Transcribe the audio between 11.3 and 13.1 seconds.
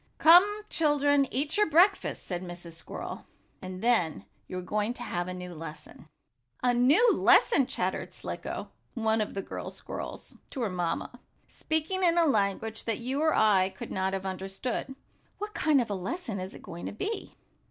speaking in a language that